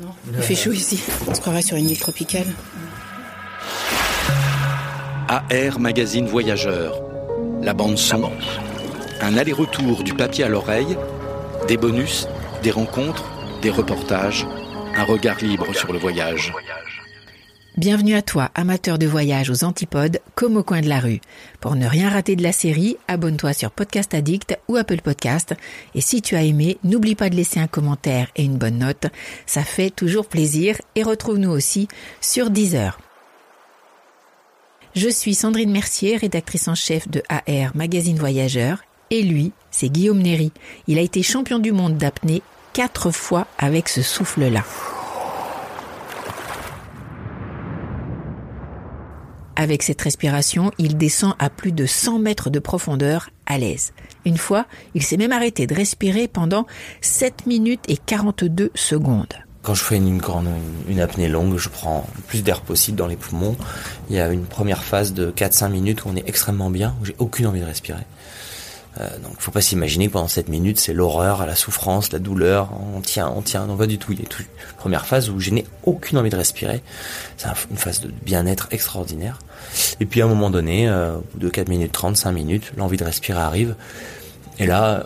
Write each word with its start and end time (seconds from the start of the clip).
Non 0.00 0.14
Il 0.32 0.42
fait 0.42 0.54
chaud 0.54 0.72
ici. 0.72 1.00
On 1.26 1.34
se 1.34 1.40
croirait 1.40 1.62
sur 1.62 1.76
une 1.76 1.90
île 1.90 1.98
tropicale. 1.98 2.46
AR 5.28 5.80
Magazine 5.80 6.26
Voyageur. 6.26 7.02
La 7.62 7.74
bande 7.74 7.98
son. 7.98 8.30
Un 9.20 9.36
aller-retour 9.36 10.04
du 10.04 10.14
papier 10.14 10.44
à 10.44 10.48
l'oreille. 10.48 10.96
Des 11.66 11.76
bonus, 11.76 12.28
des 12.62 12.70
rencontres, 12.70 13.24
des 13.60 13.70
reportages. 13.70 14.46
Un 14.96 15.04
regard 15.04 15.38
libre 15.38 15.74
sur 15.74 15.92
le 15.92 15.98
voyage. 15.98 16.52
Bienvenue 17.78 18.16
à 18.16 18.22
toi, 18.22 18.50
amateur 18.56 18.98
de 18.98 19.06
voyage 19.06 19.50
aux 19.50 19.62
antipodes, 19.62 20.18
comme 20.34 20.56
au 20.56 20.64
coin 20.64 20.80
de 20.80 20.88
la 20.88 20.98
rue. 20.98 21.20
Pour 21.60 21.76
ne 21.76 21.86
rien 21.86 22.10
rater 22.10 22.34
de 22.34 22.42
la 22.42 22.50
série, 22.50 22.96
abonne-toi 23.06 23.52
sur 23.52 23.70
Podcast 23.70 24.14
Addict 24.14 24.58
ou 24.66 24.74
Apple 24.74 25.00
Podcast. 25.00 25.54
Et 25.94 26.00
si 26.00 26.20
tu 26.20 26.34
as 26.34 26.42
aimé, 26.42 26.78
n'oublie 26.82 27.14
pas 27.14 27.30
de 27.30 27.36
laisser 27.36 27.60
un 27.60 27.68
commentaire 27.68 28.32
et 28.34 28.42
une 28.42 28.58
bonne 28.58 28.78
note. 28.78 29.06
Ça 29.46 29.62
fait 29.62 29.90
toujours 29.90 30.26
plaisir. 30.26 30.76
Et 30.96 31.04
retrouve-nous 31.04 31.52
aussi 31.52 31.86
sur 32.20 32.50
Deezer. 32.50 32.98
Je 34.96 35.08
suis 35.08 35.36
Sandrine 35.36 35.70
Mercier, 35.70 36.16
rédactrice 36.16 36.66
en 36.66 36.74
chef 36.74 37.08
de 37.08 37.22
AR 37.28 37.76
Magazine 37.76 38.18
Voyageur. 38.18 38.82
Et 39.10 39.22
lui, 39.22 39.52
c'est 39.70 39.88
Guillaume 39.88 40.18
Néry. 40.18 40.50
Il 40.88 40.98
a 40.98 41.02
été 41.02 41.22
champion 41.22 41.60
du 41.60 41.70
monde 41.70 41.96
d'apnée 41.96 42.42
quatre 42.72 43.12
fois 43.12 43.46
avec 43.56 43.88
ce 43.88 44.02
souffle-là. 44.02 44.64
Avec 49.60 49.82
cette 49.82 50.00
respiration, 50.02 50.70
il 50.78 50.96
descend 50.96 51.34
à 51.40 51.50
plus 51.50 51.72
de 51.72 51.84
100 51.84 52.20
mètres 52.20 52.48
de 52.48 52.60
profondeur 52.60 53.30
à 53.44 53.58
l'aise. 53.58 53.92
Une 54.24 54.36
fois, 54.36 54.66
il 54.94 55.02
s'est 55.02 55.16
même 55.16 55.32
arrêté 55.32 55.66
de 55.66 55.74
respirer 55.74 56.28
pendant 56.28 56.64
7 57.00 57.44
minutes 57.46 57.82
et 57.88 57.96
42 57.96 58.70
secondes. 58.76 59.34
Quand 59.62 59.74
je 59.74 59.82
fais 59.82 59.96
une, 59.96 60.18
grande, 60.18 60.46
une 60.88 61.00
apnée 61.00 61.26
longue, 61.26 61.56
je 61.56 61.68
prends 61.68 62.08
le 62.14 62.22
plus 62.22 62.44
d'air 62.44 62.60
possible 62.60 62.96
dans 62.96 63.08
les 63.08 63.16
poumons. 63.16 63.56
Il 64.08 64.14
y 64.14 64.20
a 64.20 64.28
une 64.28 64.44
première 64.44 64.84
phase 64.84 65.12
de 65.12 65.32
4-5 65.32 65.72
minutes 65.72 66.04
où 66.04 66.10
on 66.10 66.14
est 66.14 66.28
extrêmement 66.28 66.70
bien, 66.70 66.94
où 67.02 67.04
j'ai 67.04 67.16
aucune 67.18 67.48
envie 67.48 67.60
de 67.60 67.66
respirer. 67.66 68.04
Euh, 69.00 69.08
donc 69.18 69.34
faut 69.38 69.50
pas 69.50 69.60
s'imaginer 69.60 70.08
que 70.08 70.12
pendant 70.12 70.28
7 70.28 70.48
minutes 70.48 70.78
c'est 70.80 70.92
l'horreur, 70.92 71.46
la 71.46 71.54
souffrance, 71.54 72.12
la 72.12 72.18
douleur, 72.18 72.70
on 72.94 73.00
tient, 73.00 73.32
on 73.34 73.42
tient, 73.42 73.66
non 73.66 73.76
pas 73.76 73.86
du 73.86 73.98
tout. 73.98 74.12
Il 74.12 74.20
y 74.20 74.22
a 74.22 74.26
première 74.76 75.06
phase 75.06 75.30
où 75.30 75.38
je 75.38 75.50
n'ai 75.50 75.64
aucune 75.84 76.18
envie 76.18 76.30
de 76.30 76.36
respirer. 76.36 76.82
C'est 77.36 77.48
une 77.70 77.76
phase 77.76 78.00
de 78.00 78.08
bien-être 78.08 78.68
extraordinaire. 78.70 79.38
Et 80.00 80.06
puis 80.06 80.22
à 80.22 80.24
un 80.24 80.28
moment 80.28 80.50
donné, 80.50 80.88
euh, 80.88 81.16
de 81.34 81.48
4 81.48 81.68
minutes 81.68 81.92
30, 81.92 82.16
5 82.16 82.32
minutes, 82.32 82.72
l'envie 82.76 82.96
de 82.96 83.04
respirer 83.04 83.40
arrive. 83.40 83.76
Et 84.58 84.66
là, 84.66 85.04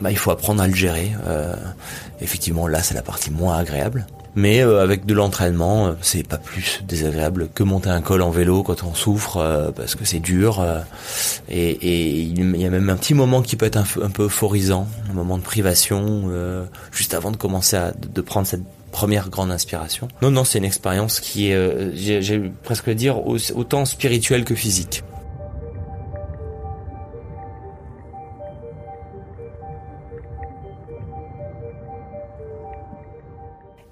bah, 0.00 0.10
il 0.10 0.16
faut 0.16 0.30
apprendre 0.30 0.62
à 0.62 0.66
le 0.66 0.74
gérer. 0.74 1.12
Euh, 1.26 1.54
effectivement, 2.20 2.66
là, 2.66 2.82
c'est 2.82 2.94
la 2.94 3.02
partie 3.02 3.30
moins 3.30 3.58
agréable. 3.58 4.06
Mais 4.34 4.60
euh, 4.60 4.82
avec 4.82 5.06
de 5.06 5.14
l'entraînement, 5.14 5.88
euh, 5.88 5.92
c'est 6.02 6.26
pas 6.26 6.38
plus 6.38 6.82
désagréable 6.86 7.48
que 7.54 7.62
monter 7.62 7.90
un 7.90 8.00
col 8.00 8.22
en 8.22 8.30
vélo 8.30 8.62
quand 8.62 8.84
on 8.84 8.94
souffre, 8.94 9.38
euh, 9.38 9.70
parce 9.72 9.94
que 9.94 10.04
c'est 10.04 10.20
dur. 10.20 10.64
Et, 11.48 12.22
il 12.22 12.56
y 12.56 12.66
a 12.66 12.70
même 12.70 12.90
un 12.90 12.96
petit 12.96 13.14
moment 13.14 13.42
qui 13.42 13.56
peut 13.56 13.66
être 13.66 13.76
un, 13.76 13.84
un 14.02 14.10
peu 14.10 14.24
euphorisant, 14.24 14.86
un 15.10 15.14
moment 15.14 15.38
de 15.38 15.42
privation, 15.42 16.30
juste 16.92 17.14
avant 17.14 17.30
de 17.30 17.36
commencer 17.36 17.76
à 17.76 17.92
de 17.92 18.20
prendre 18.20 18.46
cette 18.46 18.62
première 18.92 19.28
grande 19.30 19.50
inspiration. 19.50 20.08
Non, 20.22 20.30
non, 20.30 20.44
c'est 20.44 20.58
une 20.58 20.64
expérience 20.64 21.20
qui 21.20 21.50
est, 21.50 21.90
j'ai 21.94 22.52
presque 22.62 22.90
dire, 22.90 23.26
autant 23.26 23.84
spirituelle 23.84 24.44
que 24.44 24.54
physique. 24.54 25.02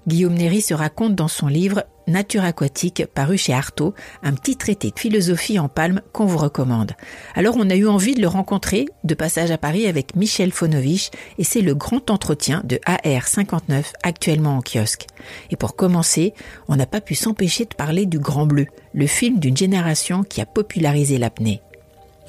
Guillaume 0.09 0.33
Néry 0.33 0.61
se 0.61 0.73
raconte 0.73 1.13
dans 1.13 1.27
son 1.27 1.45
livre 1.45 1.83
Nature 2.07 2.43
aquatique, 2.43 3.05
paru 3.13 3.37
chez 3.37 3.53
Artaud, 3.53 3.93
un 4.23 4.33
petit 4.33 4.57
traité 4.57 4.89
de 4.89 4.97
philosophie 4.97 5.59
en 5.59 5.69
palme 5.69 6.01
qu'on 6.13 6.25
vous 6.25 6.39
recommande. 6.39 6.93
Alors 7.35 7.55
on 7.59 7.69
a 7.69 7.75
eu 7.75 7.87
envie 7.87 8.15
de 8.15 8.21
le 8.21 8.27
rencontrer, 8.27 8.87
de 9.03 9.13
passage 9.13 9.51
à 9.51 9.59
Paris 9.59 9.85
avec 9.85 10.15
Michel 10.15 10.51
Fonovich, 10.51 11.11
et 11.37 11.43
c'est 11.43 11.61
le 11.61 11.75
grand 11.75 12.09
entretien 12.09 12.63
de 12.63 12.77
AR59 12.87 13.91
actuellement 14.01 14.57
en 14.57 14.61
kiosque. 14.61 15.05
Et 15.51 15.55
pour 15.55 15.75
commencer, 15.75 16.33
on 16.67 16.75
n'a 16.75 16.87
pas 16.87 17.01
pu 17.01 17.13
s'empêcher 17.13 17.65
de 17.65 17.75
parler 17.75 18.07
du 18.07 18.17
Grand 18.17 18.47
Bleu, 18.47 18.65
le 18.95 19.05
film 19.05 19.37
d'une 19.37 19.55
génération 19.55 20.23
qui 20.23 20.41
a 20.41 20.47
popularisé 20.47 21.19
l'apnée. 21.19 21.61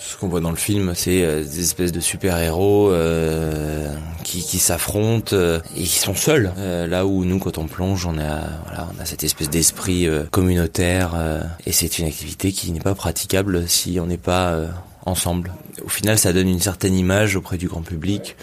Ce 0.02 0.16
qu'on 0.16 0.28
voit 0.28 0.40
dans 0.40 0.50
le 0.50 0.56
film, 0.56 0.94
c'est 0.94 1.22
euh, 1.22 1.42
des 1.42 1.60
espèces 1.60 1.92
de 1.92 2.00
super-héros 2.00 2.90
euh, 2.90 3.94
qui, 4.24 4.42
qui 4.42 4.58
s'affrontent 4.58 5.36
euh, 5.36 5.60
et 5.76 5.82
qui 5.82 5.98
sont 5.98 6.14
seuls. 6.14 6.50
là 6.56 7.04
où 7.04 7.26
nous, 7.26 7.38
quand 7.38 7.58
on 7.58 7.66
plonge, 7.66 8.06
on 8.06 8.16
a, 8.16 8.40
voilà, 8.64 8.88
on 8.96 9.00
a 9.00 9.04
cette 9.04 9.24
espèce 9.24 9.50
d'esprit 9.50 10.08
communautaire 10.30 11.12
et 11.66 11.72
c'est 11.72 11.98
une 11.98 12.06
activité 12.06 12.50
qui 12.52 12.72
n'est 12.72 12.80
pas 12.80 12.94
praticable 12.94 13.68
si 13.68 13.98
on 14.00 14.06
n'est 14.06 14.16
pas 14.16 14.58
ensemble. 15.04 15.52
Au 15.84 15.88
final, 15.88 16.18
ça 16.18 16.32
donne 16.32 16.48
une 16.48 16.60
certaine 16.60 16.94
image 16.94 17.36
auprès 17.36 17.58
du 17.58 17.68
grand 17.68 17.82
public 17.82 18.36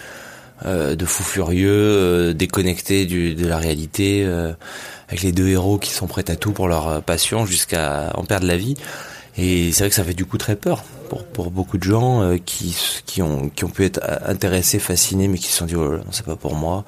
de 0.64 1.04
fous 1.04 1.24
furieux, 1.24 2.34
déconnectés 2.34 3.06
du, 3.06 3.34
de 3.34 3.46
la 3.46 3.58
réalité, 3.58 4.24
avec 5.08 5.22
les 5.22 5.32
deux 5.32 5.48
héros 5.48 5.78
qui 5.78 5.90
sont 5.90 6.06
prêts 6.06 6.30
à 6.30 6.36
tout 6.36 6.52
pour 6.52 6.68
leur 6.68 7.02
passion 7.02 7.46
jusqu'à 7.46 8.12
en 8.14 8.24
perdre 8.24 8.46
la 8.46 8.56
vie. 8.56 8.76
Et 9.38 9.70
c'est 9.72 9.84
vrai 9.84 9.88
que 9.88 9.94
ça 9.94 10.02
fait 10.02 10.14
du 10.14 10.24
coup 10.24 10.36
très 10.36 10.56
peur 10.56 10.82
pour, 11.08 11.24
pour 11.24 11.50
beaucoup 11.52 11.78
de 11.78 11.84
gens 11.84 12.22
euh, 12.22 12.38
qui, 12.44 12.76
qui, 13.06 13.22
ont, 13.22 13.48
qui 13.50 13.64
ont 13.64 13.68
pu 13.68 13.84
être 13.84 14.00
intéressés, 14.26 14.80
fascinés, 14.80 15.28
mais 15.28 15.38
qui 15.38 15.46
se 15.46 15.58
sont 15.58 15.66
dit 15.66 15.76
oh 15.76 15.98
c'est 16.10 16.26
pas 16.26 16.36
pour 16.36 16.56
moi. 16.56 16.84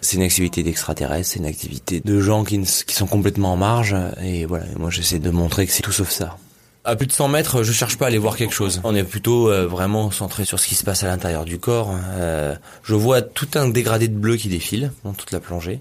C'est 0.00 0.16
une 0.16 0.24
activité 0.24 0.64
d'extraterrestres, 0.64 1.30
c'est 1.30 1.38
une 1.38 1.46
activité 1.46 2.00
de 2.04 2.20
gens 2.20 2.42
qui, 2.42 2.60
qui 2.60 2.94
sont 2.94 3.06
complètement 3.06 3.52
en 3.52 3.56
marge. 3.56 3.96
Et 4.20 4.46
voilà, 4.46 4.64
moi 4.76 4.90
j'essaie 4.90 5.20
de 5.20 5.30
montrer 5.30 5.66
que 5.66 5.72
c'est 5.72 5.82
tout 5.82 5.92
sauf 5.92 6.10
ça. 6.10 6.36
À 6.84 6.96
plus 6.96 7.06
de 7.06 7.12
100 7.12 7.28
mètres, 7.28 7.62
je 7.62 7.72
cherche 7.72 7.96
pas 7.96 8.06
à 8.06 8.08
aller 8.08 8.18
voir 8.18 8.36
quelque 8.36 8.54
chose. 8.54 8.80
On 8.82 8.96
est 8.96 9.04
plutôt 9.04 9.48
euh, 9.48 9.68
vraiment 9.68 10.10
centré 10.10 10.44
sur 10.44 10.58
ce 10.58 10.66
qui 10.66 10.74
se 10.74 10.82
passe 10.82 11.04
à 11.04 11.06
l'intérieur 11.06 11.44
du 11.44 11.58
corps. 11.58 11.94
Euh, 12.14 12.56
je 12.82 12.96
vois 12.96 13.22
tout 13.22 13.46
un 13.54 13.68
dégradé 13.68 14.08
de 14.08 14.16
bleu 14.16 14.36
qui 14.36 14.48
défile 14.48 14.90
dans 15.04 15.12
toute 15.12 15.30
la 15.30 15.38
plongée. 15.38 15.80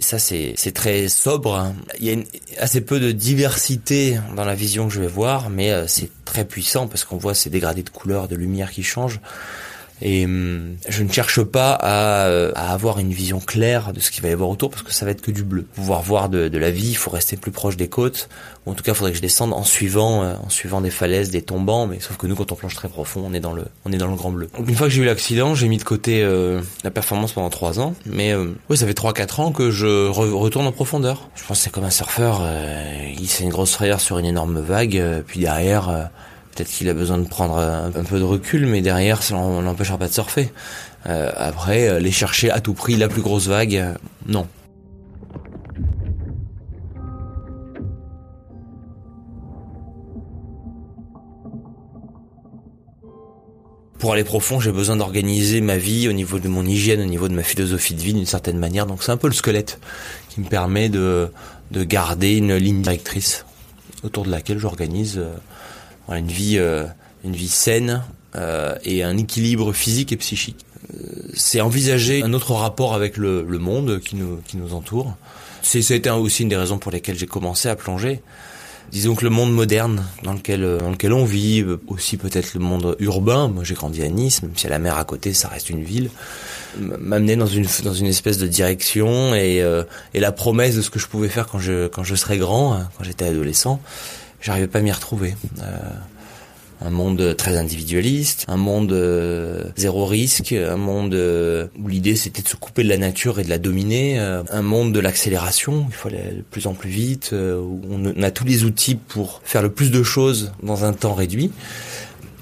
Ça, 0.00 0.18
c'est 0.18 0.72
très 0.74 1.08
sobre. 1.08 1.72
Il 2.00 2.06
y 2.06 2.12
a 2.12 2.16
assez 2.58 2.80
peu 2.80 3.00
de 3.00 3.12
diversité 3.12 4.18
dans 4.34 4.44
la 4.44 4.54
vision 4.54 4.88
que 4.88 4.94
je 4.94 5.00
vais 5.00 5.06
voir, 5.06 5.50
mais 5.50 5.70
euh, 5.70 5.86
c'est 5.86 6.10
très 6.24 6.44
puissant 6.44 6.86
parce 6.86 7.04
qu'on 7.04 7.16
voit 7.16 7.34
ces 7.34 7.50
dégradés 7.50 7.82
de 7.82 7.90
couleurs, 7.90 8.28
de 8.28 8.36
lumière 8.36 8.70
qui 8.70 8.82
changent. 8.82 9.20
Et 10.02 10.24
hum, 10.26 10.76
je 10.88 11.02
ne 11.02 11.10
cherche 11.10 11.42
pas 11.42 11.78
euh, 11.82 12.52
à, 12.54 12.72
avoir 12.72 12.98
une 12.98 13.12
vision 13.12 13.40
claire 13.40 13.92
de 13.92 14.00
ce 14.00 14.10
qu'il 14.10 14.22
va 14.22 14.28
y 14.28 14.32
avoir 14.32 14.50
autour 14.50 14.70
parce 14.70 14.82
que 14.82 14.92
ça 14.92 15.04
va 15.04 15.10
être 15.10 15.22
que 15.22 15.30
du 15.30 15.42
bleu. 15.42 15.62
Pour 15.62 15.82
pouvoir 15.82 16.02
voir 16.02 16.28
de, 16.28 16.58
la 16.58 16.70
vie, 16.70 16.90
il 16.90 16.96
faut 16.96 17.10
rester 17.10 17.36
plus 17.36 17.50
proche 17.50 17.76
des 17.76 17.88
côtes. 17.88 18.28
Ou 18.66 18.72
en 18.72 18.74
tout 18.74 18.82
cas, 18.82 18.92
il 18.92 18.94
faudrait 18.94 19.12
que 19.12 19.16
je 19.16 19.22
descende 19.22 19.52
en 19.52 19.64
suivant, 19.64 20.22
euh, 20.22 20.34
en 20.44 20.50
suivant 20.50 20.80
des 20.80 20.90
falaises, 20.90 21.30
des 21.30 21.42
tombants. 21.42 21.86
Mais 21.86 22.00
sauf 22.00 22.16
que 22.16 22.26
nous, 22.26 22.34
quand 22.34 22.52
on 22.52 22.56
plonge 22.56 22.74
très 22.74 22.88
profond, 22.88 23.22
on 23.24 23.32
est 23.32 23.40
dans 23.40 23.52
le, 23.52 23.64
on 23.84 23.92
est 23.92 23.96
dans 23.96 24.08
le 24.08 24.16
grand 24.16 24.30
bleu. 24.30 24.50
Donc 24.56 24.68
une 24.68 24.74
fois 24.74 24.88
que 24.88 24.92
j'ai 24.92 25.02
eu 25.02 25.06
l'accident, 25.06 25.54
j'ai 25.54 25.68
mis 25.68 25.78
de 25.78 25.84
côté 25.84 26.22
euh, 26.22 26.60
la 26.84 26.90
performance 26.90 27.32
pendant 27.32 27.50
trois 27.50 27.80
ans. 27.80 27.94
Mais 28.04 28.34
oui, 28.68 28.76
ça 28.76 28.86
fait 28.86 28.94
trois 28.94 29.14
quatre 29.14 29.40
ans 29.40 29.50
que 29.50 29.70
je 29.70 30.08
retourne 30.08 30.66
en 30.66 30.72
profondeur. 30.72 31.30
Je 31.36 31.44
pense 31.44 31.58
que 31.58 31.64
c'est 31.64 31.70
comme 31.70 31.84
un 31.84 31.90
surfeur. 31.90 32.42
il 33.18 33.28
fait 33.28 33.44
une 33.44 33.50
grosse 33.50 33.72
frayeur 33.72 34.00
sur 34.00 34.18
une 34.18 34.26
énorme 34.26 34.60
vague, 34.60 35.22
puis 35.26 35.40
derrière 35.40 36.10
Peut-être 36.56 36.70
qu'il 36.70 36.88
a 36.88 36.94
besoin 36.94 37.18
de 37.18 37.28
prendre 37.28 37.58
un, 37.58 37.90
peu 38.04 38.18
de 38.18 38.24
recul, 38.24 38.64
mais 38.64 38.80
derrière, 38.80 39.22
ça 39.22 39.34
l'empêchera 39.34 39.98
pas 39.98 40.08
de 40.08 40.14
surfer. 40.14 40.50
Euh, 41.06 41.30
après, 41.36 41.86
euh, 41.86 41.98
les 41.98 42.10
chercher 42.10 42.50
à 42.50 42.60
tout 42.60 42.72
prix 42.72 42.96
la 42.96 43.08
plus 43.08 43.20
grosse 43.20 43.46
vague, 43.46 43.76
euh, 43.76 43.92
non. 44.26 44.46
Pour 53.98 54.14
aller 54.14 54.24
profond, 54.24 54.58
j'ai 54.58 54.72
besoin 54.72 54.96
d'organiser 54.96 55.60
ma 55.60 55.76
vie 55.76 56.08
au 56.08 56.14
niveau 56.14 56.38
de 56.38 56.48
mon 56.48 56.64
hygiène, 56.64 57.02
au 57.02 57.04
niveau 57.04 57.28
de 57.28 57.34
ma 57.34 57.42
philosophie 57.42 57.92
de 57.92 58.00
vie 58.00 58.14
d'une 58.14 58.24
certaine 58.24 58.56
manière. 58.56 58.86
Donc 58.86 59.02
c'est 59.02 59.12
un 59.12 59.18
peu 59.18 59.28
le 59.28 59.34
squelette 59.34 59.78
qui 60.30 60.40
me 60.40 60.46
permet 60.46 60.88
de 60.88 61.30
garder 61.70 62.36
une 62.36 62.54
ligne 62.56 62.80
directrice 62.80 63.44
autour 64.02 64.24
de 64.24 64.30
laquelle 64.30 64.58
j'organise 64.58 65.20
une 66.14 66.28
vie, 66.28 66.58
euh, 66.58 66.84
une 67.24 67.34
vie 67.34 67.48
saine 67.48 68.02
euh, 68.36 68.74
et 68.84 69.02
un 69.02 69.16
équilibre 69.16 69.72
physique 69.72 70.12
et 70.12 70.16
psychique. 70.16 70.64
c'est 71.34 71.60
envisager 71.60 72.22
un 72.22 72.32
autre 72.32 72.52
rapport 72.52 72.94
avec 72.94 73.16
le, 73.16 73.42
le 73.42 73.58
monde 73.58 74.00
qui 74.00 74.16
nous, 74.16 74.40
qui 74.46 74.56
nous 74.56 74.74
entoure. 74.74 75.16
C'est, 75.62 75.80
été 75.90 76.10
aussi 76.10 76.44
une 76.44 76.48
des 76.48 76.56
raisons 76.56 76.78
pour 76.78 76.92
lesquelles 76.92 77.18
j'ai 77.18 77.26
commencé 77.26 77.68
à 77.68 77.74
plonger. 77.74 78.22
Disons 78.92 79.16
que 79.16 79.24
le 79.24 79.30
monde 79.30 79.52
moderne 79.52 80.04
dans 80.22 80.32
lequel, 80.32 80.60
dans 80.78 80.90
lequel 80.90 81.12
on 81.12 81.24
vit, 81.24 81.64
aussi 81.88 82.16
peut-être 82.16 82.54
le 82.54 82.60
monde 82.60 82.96
urbain, 83.00 83.48
moi 83.48 83.64
j'ai 83.64 83.74
grandi 83.74 84.00
à 84.02 84.08
Nice, 84.08 84.44
même 84.44 84.52
si 84.54 84.68
à 84.68 84.70
la 84.70 84.78
mer 84.78 84.96
à 84.96 85.04
côté 85.04 85.34
ça 85.34 85.48
reste 85.48 85.70
une 85.70 85.82
ville, 85.82 86.10
m'amenait 86.78 87.36
dans 87.36 87.46
une, 87.46 87.66
dans 87.82 87.94
une 87.94 88.06
espèce 88.06 88.38
de 88.38 88.46
direction 88.46 89.34
et, 89.34 89.60
euh, 89.62 89.82
et 90.14 90.20
la 90.20 90.32
promesse 90.32 90.76
de 90.76 90.82
ce 90.82 90.90
que 90.90 90.98
je 90.98 91.06
pouvais 91.08 91.28
faire 91.28 91.46
quand 91.48 91.58
je, 91.58 91.88
quand 91.88 92.04
je 92.04 92.14
serais 92.14 92.38
grand, 92.38 92.74
hein, 92.74 92.88
quand 92.96 93.04
j'étais 93.04 93.26
adolescent, 93.26 93.80
j'arrivais 94.40 94.68
pas 94.68 94.78
à 94.78 94.82
m'y 94.82 94.92
retrouver. 94.92 95.34
Euh, 95.60 95.64
un 96.82 96.90
monde 96.90 97.34
très 97.38 97.56
individualiste, 97.56 98.44
un 98.48 98.58
monde 98.58 98.92
euh, 98.92 99.64
zéro 99.76 100.04
risque, 100.04 100.52
un 100.52 100.76
monde 100.76 101.14
euh, 101.14 101.68
où 101.78 101.88
l'idée 101.88 102.16
c'était 102.16 102.42
de 102.42 102.48
se 102.48 102.56
couper 102.56 102.84
de 102.84 102.90
la 102.90 102.98
nature 102.98 103.40
et 103.40 103.44
de 103.44 103.48
la 103.48 103.56
dominer, 103.56 104.18
un 104.18 104.62
monde 104.62 104.92
de 104.92 105.00
l'accélération, 105.00 105.86
il 105.88 105.94
faut 105.94 106.08
aller 106.08 106.18
de 106.18 106.42
plus 106.42 106.66
en 106.66 106.74
plus 106.74 106.90
vite, 106.90 107.32
où 107.32 107.80
on 107.90 108.22
a 108.22 108.30
tous 108.30 108.44
les 108.44 108.64
outils 108.64 108.94
pour 108.94 109.40
faire 109.42 109.62
le 109.62 109.70
plus 109.70 109.90
de 109.90 110.02
choses 110.02 110.52
dans 110.62 110.84
un 110.84 110.92
temps 110.92 111.14
réduit. 111.14 111.50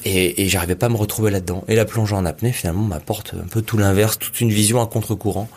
Et, 0.05 0.43
et 0.43 0.49
j'arrivais 0.49 0.75
pas 0.75 0.87
à 0.87 0.89
me 0.89 0.97
retrouver 0.97 1.31
là-dedans. 1.31 1.65
Et 1.69 1.77
la 1.77 1.85
plongée 1.85 2.15
en 2.15 2.27
apnée, 2.27 2.53
finalement, 2.53 2.83
m'apporte 2.83 3.35
un 3.35 3.47
peu 3.47 3.62
tout 3.62 3.79
l'inverse, 3.79 4.19
toute 4.19 4.41
une 4.41 4.51
vision 4.51 4.83
à 4.83 4.87
contre-courant. 4.87 5.49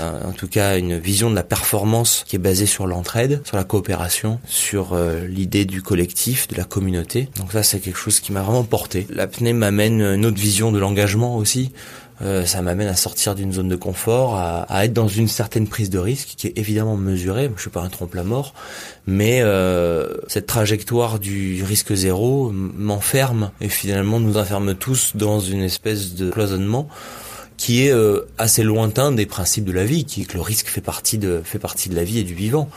Euh, 0.00 0.24
en 0.24 0.32
tout 0.32 0.48
cas, 0.48 0.76
une 0.78 0.98
vision 0.98 1.30
de 1.30 1.34
la 1.34 1.42
performance 1.42 2.24
qui 2.26 2.36
est 2.36 2.40
basée 2.40 2.66
sur 2.66 2.86
l'entraide, 2.86 3.42
sur 3.44 3.56
la 3.56 3.64
coopération, 3.64 4.40
sur 4.46 4.92
euh, 4.92 5.26
l'idée 5.26 5.64
du 5.64 5.82
collectif, 5.82 6.48
de 6.48 6.56
la 6.56 6.64
communauté. 6.64 7.28
Donc 7.38 7.52
ça, 7.52 7.62
c'est 7.62 7.80
quelque 7.80 7.98
chose 7.98 8.20
qui 8.20 8.32
m'a 8.32 8.42
vraiment 8.42 8.64
porté. 8.64 9.06
L'apnée 9.10 9.52
m'amène 9.52 10.00
une 10.00 10.26
autre 10.26 10.38
vision 10.38 10.72
de 10.72 10.78
l'engagement 10.78 11.36
aussi. 11.36 11.72
Euh, 12.22 12.44
ça 12.46 12.62
m'amène 12.62 12.88
à 12.88 12.94
sortir 12.94 13.34
d'une 13.34 13.52
zone 13.52 13.68
de 13.68 13.76
confort, 13.76 14.36
à, 14.36 14.62
à, 14.62 14.84
être 14.84 14.92
dans 14.92 15.08
une 15.08 15.28
certaine 15.28 15.66
prise 15.66 15.90
de 15.90 15.98
risque 15.98 16.34
qui 16.36 16.46
est 16.46 16.56
évidemment 16.56 16.96
mesurée. 16.96 17.50
Je 17.56 17.60
suis 17.60 17.70
pas 17.70 17.82
un 17.82 17.88
trompe-la-mort, 17.88 18.54
mais 19.06 19.40
euh, 19.42 20.14
cette 20.28 20.46
trajectoire 20.46 21.18
du 21.18 21.64
risque 21.64 21.92
zéro 21.94 22.50
m'enferme 22.52 23.50
et 23.60 23.68
finalement 23.68 24.20
nous 24.20 24.36
enferme 24.36 24.74
tous 24.74 25.12
dans 25.16 25.40
une 25.40 25.62
espèce 25.62 26.14
de 26.14 26.30
cloisonnement 26.30 26.88
qui 27.56 27.86
est 27.86 27.92
euh, 27.92 28.26
assez 28.38 28.62
lointain 28.62 29.12
des 29.12 29.26
principes 29.26 29.64
de 29.64 29.72
la 29.72 29.84
vie, 29.84 30.04
qui 30.04 30.22
est 30.22 30.24
que 30.24 30.34
le 30.34 30.42
risque 30.42 30.66
fait 30.66 30.80
partie 30.80 31.18
de 31.18 31.42
fait 31.44 31.58
partie 31.58 31.88
de 31.88 31.94
la 31.94 32.04
vie 32.04 32.18
et 32.18 32.24
du 32.24 32.34
vivant. 32.34 32.68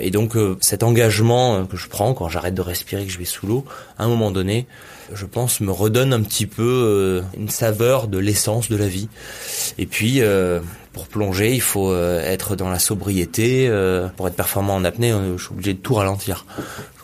Et 0.00 0.10
donc 0.10 0.36
euh, 0.36 0.56
cet 0.60 0.82
engagement 0.82 1.56
euh, 1.56 1.64
que 1.64 1.76
je 1.76 1.88
prends 1.88 2.14
quand 2.14 2.28
j'arrête 2.28 2.54
de 2.54 2.60
respirer, 2.60 3.04
que 3.04 3.12
je 3.12 3.18
vais 3.18 3.24
sous 3.24 3.46
l'eau, 3.46 3.64
à 3.98 4.04
un 4.04 4.08
moment 4.08 4.30
donné, 4.30 4.66
je 5.12 5.26
pense, 5.26 5.60
me 5.60 5.70
redonne 5.70 6.12
un 6.12 6.22
petit 6.22 6.46
peu 6.46 6.62
euh, 6.62 7.22
une 7.36 7.48
saveur 7.48 8.08
de 8.08 8.18
l'essence 8.18 8.68
de 8.68 8.76
la 8.76 8.88
vie. 8.88 9.08
Et 9.78 9.86
puis, 9.86 10.20
pour 10.92 11.06
plonger, 11.06 11.54
il 11.54 11.60
faut 11.60 11.94
être 11.96 12.56
dans 12.56 12.70
la 12.70 12.78
sobriété. 12.78 13.68
pour 14.16 14.28
être 14.28 14.36
performant 14.36 14.74
en 14.74 14.84
apnée, 14.84 15.14
je 15.36 15.42
suis 15.42 15.52
obligé 15.52 15.74
de 15.74 15.78
tout 15.78 15.94
ralentir. 15.94 16.46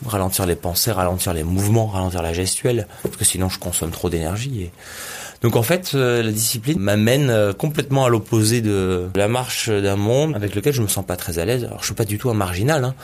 Ralentir 0.05 0.45
les 0.45 0.55
pensées, 0.55 0.91
ralentir 0.91 1.33
les 1.33 1.43
mouvements, 1.43 1.87
ralentir 1.87 2.21
la 2.21 2.33
gestuelle, 2.33 2.87
parce 3.03 3.17
que 3.17 3.25
sinon 3.25 3.49
je 3.49 3.59
consomme 3.59 3.91
trop 3.91 4.09
d'énergie. 4.09 4.63
Et 4.63 4.71
donc 5.41 5.55
en 5.55 5.63
fait, 5.63 5.91
euh, 5.95 6.21
la 6.21 6.31
discipline 6.31 6.79
m'amène 6.79 7.29
euh, 7.29 7.53
complètement 7.53 8.05
à 8.05 8.09
l'opposé 8.09 8.61
de 8.61 9.07
la 9.15 9.27
marche 9.27 9.69
d'un 9.69 9.95
monde 9.95 10.35
avec 10.35 10.53
lequel 10.53 10.73
je 10.73 10.81
me 10.81 10.87
sens 10.87 11.05
pas 11.05 11.15
très 11.15 11.39
à 11.39 11.45
l'aise. 11.45 11.63
Alors 11.63 11.79
je 11.79 11.85
suis 11.85 11.95
pas 11.95 12.05
du 12.05 12.17
tout 12.17 12.29
un 12.29 12.33
marginal, 12.33 12.83
hein, 12.83 12.95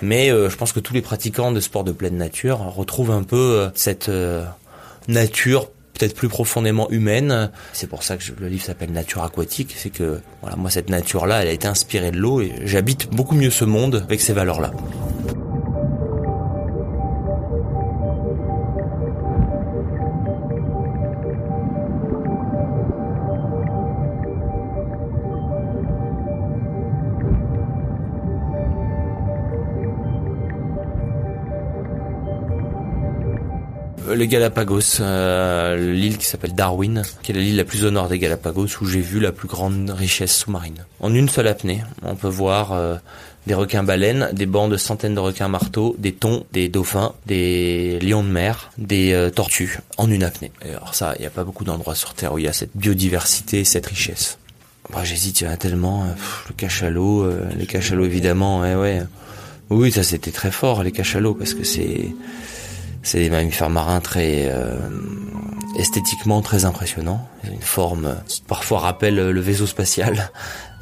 mais 0.00 0.30
euh, 0.30 0.48
je 0.48 0.56
pense 0.56 0.72
que 0.72 0.80
tous 0.80 0.94
les 0.94 1.02
pratiquants 1.02 1.52
de 1.52 1.60
sport 1.60 1.84
de 1.84 1.92
pleine 1.92 2.16
nature 2.16 2.58
retrouvent 2.58 3.10
un 3.10 3.22
peu 3.22 3.70
cette 3.74 4.10
nature 5.08 5.68
peut-être 5.92 6.14
plus 6.14 6.28
profondément 6.28 6.88
humaine. 6.90 7.50
C'est 7.74 7.88
pour 7.88 8.02
ça 8.02 8.16
que 8.16 8.24
le 8.40 8.48
livre 8.48 8.64
s'appelle 8.64 8.92
Nature 8.92 9.22
aquatique. 9.22 9.74
C'est 9.76 9.90
que 9.90 10.20
voilà, 10.40 10.56
moi 10.56 10.70
cette 10.70 10.88
nature-là, 10.88 11.42
elle 11.42 11.48
a 11.48 11.52
été 11.52 11.68
inspirée 11.68 12.10
de 12.10 12.16
l'eau 12.16 12.40
et 12.40 12.52
j'habite 12.64 13.10
beaucoup 13.10 13.34
mieux 13.34 13.50
ce 13.50 13.64
monde 13.64 14.02
avec 14.06 14.20
ces 14.20 14.32
valeurs-là. 14.32 14.72
Les 34.14 34.28
Galapagos, 34.28 35.00
euh, 35.00 35.92
l'île 35.92 36.18
qui 36.18 36.26
s'appelle 36.26 36.54
Darwin, 36.54 37.02
qui 37.22 37.32
est 37.32 37.34
l'île 37.34 37.56
la 37.56 37.64
plus 37.64 37.84
au 37.84 37.90
nord 37.90 38.08
des 38.08 38.18
Galapagos 38.18 38.68
où 38.80 38.86
j'ai 38.86 39.00
vu 39.00 39.20
la 39.20 39.32
plus 39.32 39.48
grande 39.48 39.90
richesse 39.90 40.36
sous-marine. 40.36 40.84
En 41.00 41.14
une 41.14 41.28
seule 41.28 41.48
apnée, 41.48 41.82
on 42.02 42.14
peut 42.14 42.28
voir 42.28 42.72
euh, 42.72 42.96
des 43.46 43.54
requins-baleines, 43.54 44.30
des 44.32 44.46
bancs 44.46 44.70
de 44.70 44.76
centaines 44.76 45.14
de 45.14 45.20
requins-marteaux, 45.20 45.96
des 45.98 46.12
thons, 46.12 46.44
des 46.52 46.68
dauphins, 46.68 47.12
des 47.26 47.98
lions 48.00 48.22
de 48.22 48.28
mer, 48.28 48.70
des 48.78 49.12
euh, 49.12 49.30
tortues, 49.30 49.78
en 49.96 50.10
une 50.10 50.24
apnée. 50.24 50.52
Alors 50.64 50.94
ça, 50.94 51.14
il 51.18 51.22
n'y 51.22 51.26
a 51.26 51.30
pas 51.30 51.44
beaucoup 51.44 51.64
d'endroits 51.64 51.94
sur 51.94 52.14
Terre 52.14 52.32
où 52.32 52.38
il 52.38 52.44
y 52.44 52.48
a 52.48 52.52
cette 52.52 52.76
biodiversité, 52.76 53.64
cette 53.64 53.86
richesse. 53.86 54.38
J'hésite, 55.04 55.40
il 55.40 55.56
tellement. 55.58 56.04
le 56.48 56.54
cachalot, 56.54 57.26
les 57.56 57.66
cachalots 57.66 58.04
évidemment, 58.04 58.60
ouais, 58.60 58.74
ouais. 58.74 59.02
Oui, 59.70 59.90
ça 59.90 60.02
c'était 60.02 60.32
très 60.32 60.50
fort, 60.50 60.82
les 60.82 60.92
cachalots, 60.92 61.32
parce 61.32 61.54
que 61.54 61.64
c'est 61.64 62.08
c'est 63.02 63.18
des 63.18 63.30
mammifères 63.30 63.70
marins 63.70 64.00
très 64.00 64.48
euh, 64.50 64.78
esthétiquement 65.76 66.40
très 66.42 66.64
impressionnants. 66.64 67.26
Une 67.44 67.60
forme 67.60 68.16
qui 68.28 68.42
parfois 68.42 68.80
rappelle 68.80 69.16
le 69.16 69.40
vaisseau 69.40 69.66
spatial. 69.66 70.30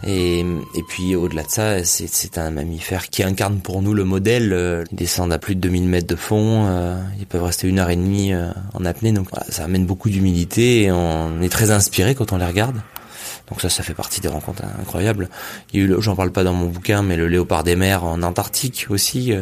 Et, 0.07 0.45
puis 0.89 1.15
au-delà 1.15 1.43
de 1.43 1.51
ça, 1.51 1.85
c'est 1.85 2.39
un 2.39 2.51
mammifère 2.51 3.11
qui 3.11 3.23
incarne 3.23 3.61
pour 3.61 3.83
nous 3.83 3.93
le 3.93 4.05
modèle. 4.05 4.87
Ils 4.91 4.97
descendent 4.97 5.33
à 5.33 5.39
plus 5.39 5.55
de 5.55 5.61
2000 5.61 5.85
mètres 5.85 6.07
de 6.07 6.17
fond, 6.17 6.67
euh, 6.69 7.01
ils 7.19 7.27
peuvent 7.27 7.43
rester 7.43 7.69
une 7.69 7.79
heure 7.79 7.91
et 7.91 7.97
demie 7.97 8.33
euh, 8.33 8.51
en 8.73 8.85
apnée, 8.85 9.13
donc 9.13 9.29
ça 9.49 9.65
amène 9.65 9.85
beaucoup 9.85 10.09
d'humilité 10.09 10.85
et 10.85 10.93
on 10.93 11.43
est 11.43 11.51
très 11.51 11.71
inspiré 11.71 12.15
quand 12.15 12.33
on 12.33 12.39
les 12.39 12.47
regarde. 12.47 12.81
Donc 13.49 13.61
ça, 13.61 13.69
ça 13.69 13.83
fait 13.83 13.95
partie 13.95 14.21
des 14.21 14.29
rencontres 14.29 14.63
incroyables. 14.81 15.29
Il 15.73 15.81
y 15.81 15.83
a 15.83 15.87
eu, 15.87 15.97
j'en 16.01 16.15
parle 16.15 16.31
pas 16.31 16.45
dans 16.45 16.53
mon 16.53 16.67
bouquin, 16.67 17.03
mais 17.03 17.17
le 17.17 17.27
léopard 17.27 17.65
des 17.65 17.77
mers 17.77 18.05
en 18.05 18.23
Antarctique 18.23 18.87
aussi, 18.91 19.35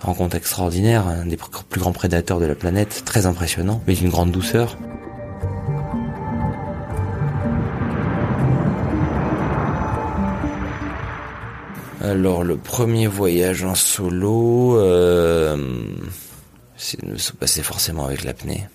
rencontre 0.00 0.36
extraordinaire, 0.36 1.06
un 1.06 1.26
des 1.26 1.36
plus 1.36 1.80
grands 1.80 1.92
prédateurs 1.92 2.40
de 2.40 2.46
la 2.46 2.54
planète, 2.54 3.02
très 3.04 3.26
impressionnant, 3.26 3.82
mais 3.86 3.94
d'une 3.94 4.10
grande 4.10 4.30
douceur. 4.30 4.76
Alors 12.00 12.44
le 12.44 12.56
premier 12.56 13.06
voyage 13.06 13.64
en 13.64 13.74
solo, 13.74 14.78
euh, 14.78 15.56
se 16.78 17.32
passait 17.32 17.62
forcément 17.62 18.06
avec 18.06 18.24
l'apnée. 18.24 18.66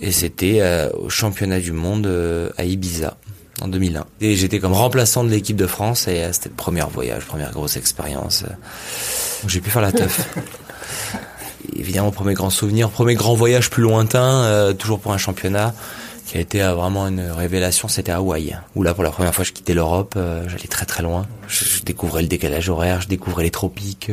Et 0.00 0.12
c'était 0.12 0.58
euh, 0.60 0.90
au 0.90 1.08
championnat 1.08 1.60
du 1.60 1.72
monde 1.72 2.06
euh, 2.06 2.50
à 2.56 2.64
Ibiza 2.64 3.16
en 3.60 3.68
2001. 3.68 4.04
Et 4.20 4.34
j'étais 4.34 4.58
comme 4.58 4.72
remplaçant 4.72 5.22
de 5.22 5.30
l'équipe 5.30 5.56
de 5.56 5.66
France 5.66 6.08
et 6.08 6.22
euh, 6.22 6.32
c'était 6.32 6.48
le 6.48 6.54
premier 6.56 6.82
voyage, 6.82 7.24
première 7.24 7.52
grosse 7.52 7.76
expérience. 7.76 8.44
J'ai 9.46 9.60
pu 9.60 9.70
faire 9.70 9.82
la 9.82 9.92
teuf. 9.92 10.28
Évidemment, 11.76 12.10
premier 12.10 12.34
grand 12.34 12.50
souvenir, 12.50 12.90
premier 12.90 13.14
grand 13.14 13.34
voyage 13.34 13.70
plus 13.70 13.82
lointain, 13.82 14.44
euh, 14.44 14.72
toujours 14.72 15.00
pour 15.00 15.12
un 15.12 15.18
championnat, 15.18 15.74
qui 16.26 16.36
a 16.36 16.40
été 16.40 16.62
euh, 16.62 16.74
vraiment 16.74 17.08
une 17.08 17.30
révélation, 17.30 17.88
c'était 17.88 18.12
Hawaï. 18.12 18.56
Où 18.74 18.82
là, 18.82 18.94
pour 18.94 19.04
la 19.04 19.10
première 19.10 19.34
fois, 19.34 19.44
je 19.44 19.52
quittais 19.52 19.74
l'Europe, 19.74 20.18
j'allais 20.46 20.68
très 20.68 20.86
très 20.86 21.02
loin. 21.02 21.26
Je, 21.48 21.82
découvrais 21.82 22.22
le 22.22 22.28
décalage 22.28 22.68
horaire, 22.68 23.00
je 23.00 23.08
découvrais 23.08 23.44
les 23.44 23.50
tropiques. 23.50 24.10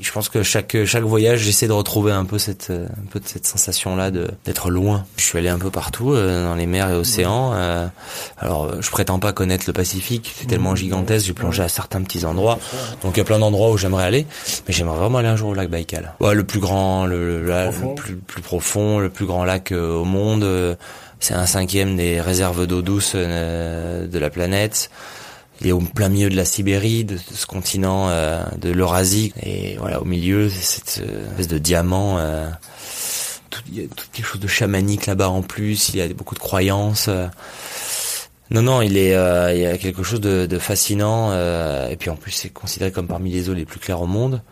Je 0.00 0.12
pense 0.12 0.28
que 0.28 0.42
chaque 0.42 0.84
chaque 0.84 1.02
voyage, 1.02 1.40
j'essaie 1.40 1.66
de 1.66 1.72
retrouver 1.72 2.12
un 2.12 2.24
peu 2.24 2.38
cette 2.38 2.70
un 2.70 3.06
peu 3.10 3.20
de 3.20 3.26
cette 3.26 3.46
sensation 3.46 3.96
là 3.96 4.10
de 4.10 4.28
d'être 4.44 4.70
loin. 4.70 5.04
Je 5.16 5.24
suis 5.24 5.38
allé 5.38 5.48
un 5.48 5.58
peu 5.58 5.70
partout 5.70 6.12
euh, 6.12 6.44
dans 6.44 6.54
les 6.54 6.66
mers 6.66 6.90
et 6.90 6.94
océans. 6.94 7.52
Euh, 7.54 7.86
alors, 8.38 8.80
je 8.80 8.90
prétends 8.90 9.18
pas 9.18 9.32
connaître 9.32 9.64
le 9.66 9.72
Pacifique, 9.72 10.34
c'est 10.36 10.46
tellement 10.46 10.74
gigantesque. 10.74 11.26
J'ai 11.26 11.32
plongé 11.32 11.62
à 11.62 11.68
certains 11.68 12.02
petits 12.02 12.24
endroits, 12.24 12.58
donc 13.02 13.16
il 13.16 13.18
y 13.18 13.20
a 13.20 13.24
plein 13.24 13.38
d'endroits 13.38 13.70
où 13.70 13.76
j'aimerais 13.76 14.04
aller, 14.04 14.26
mais 14.66 14.74
j'aimerais 14.74 14.98
vraiment 14.98 15.18
aller 15.18 15.28
un 15.28 15.36
jour 15.36 15.50
au 15.50 15.54
lac 15.54 15.68
Baïkal. 15.68 16.14
Ouais, 16.20 16.34
le 16.34 16.44
plus 16.44 16.60
grand, 16.60 17.06
le, 17.06 17.42
le, 17.42 17.70
plus, 17.94 18.16
plus 18.16 18.42
profond, 18.42 18.98
le 18.98 19.10
plus 19.10 19.26
grand 19.26 19.44
lac 19.44 19.72
euh, 19.72 19.94
au 19.94 20.04
monde. 20.04 20.46
c'est 21.20 21.34
un 21.34 21.46
cinquième 21.46 21.96
des 21.96 22.20
réserves 22.20 22.66
d'eau 22.66 22.82
douce 22.82 23.14
de 23.14 24.18
la 24.18 24.30
planète 24.30 24.90
il 25.60 25.66
est 25.66 25.72
au 25.72 25.80
plein 25.80 26.08
milieu 26.08 26.30
de 26.30 26.36
la 26.36 26.44
Sibérie, 26.44 27.04
de, 27.04 27.16
ce 27.16 27.46
continent 27.46 28.08
euh, 28.10 28.44
de 28.58 28.70
l'Eurasie, 28.70 29.32
et 29.42 29.76
voilà 29.78 30.00
au 30.00 30.04
milieu 30.04 30.48
cette 30.48 31.02
euh, 31.04 31.28
espèce 31.30 31.48
de 31.48 31.58
diamant. 31.58 32.18
Euh, 32.18 32.48
il 33.68 33.82
y 33.82 33.84
a 33.84 33.88
tout 33.88 34.06
quelque 34.12 34.26
chose 34.26 34.40
de 34.40 34.46
chamanique 34.46 35.06
là-bas 35.06 35.28
en 35.28 35.42
plus. 35.42 35.88
Il 35.90 35.96
y 35.96 36.02
a 36.02 36.08
beaucoup 36.08 36.34
de 36.34 36.40
croyances. 36.40 37.10
Non, 38.50 38.62
non, 38.62 38.82
il 38.82 38.96
est, 38.96 39.12
il 39.54 39.60
y 39.60 39.66
a 39.66 39.76
quelque 39.78 40.02
chose 40.02 40.20
de, 40.20 40.46
de 40.46 40.58
fascinant. 40.58 41.32
et 41.88 41.96
puis 41.96 42.08
en 42.08 42.16
plus, 42.16 42.30
c'est 42.30 42.50
considéré 42.50 42.92
comme 42.92 43.08
parmi 43.08 43.30
les 43.30 43.50
eaux 43.50 43.54
les 43.54 43.64
plus 43.64 43.80
claires 43.80 44.00
au 44.00 44.06
monde. 44.06 44.42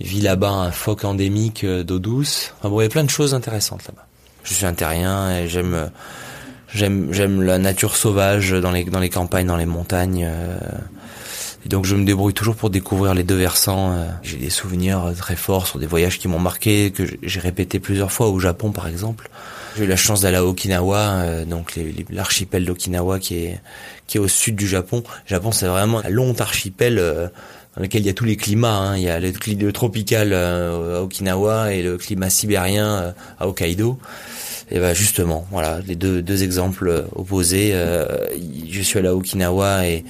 Il 0.00 0.06
vit 0.06 0.20
là-bas 0.20 0.50
un 0.50 0.70
phoque 0.70 1.04
endémique 1.04 1.66
d'eau 1.66 1.98
douce. 1.98 2.54
Enfin 2.58 2.70
bon, 2.70 2.80
il 2.80 2.84
y 2.84 2.86
a 2.86 2.90
plein 2.90 3.04
de 3.04 3.10
choses 3.10 3.34
intéressantes 3.34 3.84
là-bas. 3.86 4.06
Je 4.42 4.54
suis 4.54 4.66
un 4.66 4.74
terrien 4.74 5.30
et 5.30 5.48
j'aime 5.48 5.90
J'aime 6.74 7.12
j'aime 7.12 7.42
la 7.42 7.58
nature 7.58 7.94
sauvage 7.94 8.50
dans 8.50 8.72
les 8.72 8.84
dans 8.84 8.98
les 8.98 9.10
campagnes, 9.10 9.46
dans 9.46 9.56
les 9.56 9.66
montagnes. 9.66 10.26
Euh, 10.28 10.58
et 11.64 11.68
donc 11.68 11.84
je 11.84 11.94
me 11.94 12.04
débrouille 12.04 12.34
toujours 12.34 12.56
pour 12.56 12.68
découvrir 12.68 13.14
les 13.14 13.22
deux 13.22 13.36
versants. 13.36 13.92
Euh. 13.92 14.06
J'ai 14.22 14.36
des 14.38 14.50
souvenirs 14.50 15.12
très 15.16 15.36
forts 15.36 15.68
sur 15.68 15.78
des 15.78 15.86
voyages 15.86 16.18
qui 16.18 16.26
m'ont 16.26 16.40
marqué, 16.40 16.90
que 16.90 17.04
j'ai 17.22 17.40
répété 17.40 17.78
plusieurs 17.78 18.10
fois 18.10 18.28
au 18.28 18.40
Japon 18.40 18.72
par 18.72 18.88
exemple. 18.88 19.30
J'ai 19.76 19.84
eu 19.84 19.86
la 19.86 19.96
chance 19.96 20.20
d'aller 20.20 20.36
à 20.36 20.44
Okinawa, 20.44 20.98
euh, 20.98 21.44
donc 21.44 21.78
l'archipel 22.10 22.64
d'Okinawa 22.64 23.20
qui 23.20 23.36
est 23.36 23.60
qui 24.08 24.18
est 24.18 24.20
au 24.20 24.28
sud 24.28 24.56
du 24.56 24.66
Japon. 24.66 25.04
Le 25.06 25.30
Japon 25.30 25.52
c'est 25.52 25.66
vraiment 25.66 26.04
un 26.04 26.10
long 26.10 26.34
archipel 26.40 26.98
euh, 26.98 27.28
dans 27.76 27.82
lequel 27.82 28.02
il 28.02 28.06
y 28.06 28.10
a 28.10 28.14
tous 28.14 28.24
les 28.24 28.36
climats. 28.36 28.76
Hein. 28.76 28.96
Il 28.96 29.04
y 29.04 29.08
a 29.08 29.20
le, 29.20 29.30
le 29.30 29.72
tropical 29.72 30.34
à 30.34 31.02
Okinawa 31.02 31.72
et 31.72 31.82
le 31.82 31.98
climat 31.98 32.30
sibérien 32.30 33.14
à 33.38 33.46
Hokkaido. 33.46 33.98
Et 34.70 34.78
ben 34.78 34.94
justement, 34.94 35.46
voilà, 35.50 35.80
les 35.86 35.94
deux, 35.94 36.22
deux 36.22 36.42
exemples 36.42 37.06
opposés. 37.14 37.74
je 38.70 38.80
suis 38.82 38.98
allé 38.98 39.08
à 39.08 39.14
Okinawa 39.14 39.86
et 39.86 40.04